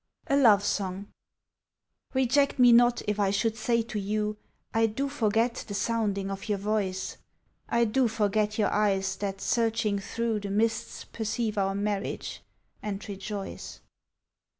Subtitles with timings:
[0.25, 1.09] A LOVE SONG
[2.15, 4.35] REJECT me not if I should say to you
[4.73, 7.17] I do forget the sounding of your voice,
[7.69, 12.41] I do forget your eyes that searching through The mists perceive our marriage,
[12.81, 13.81] and rejoice.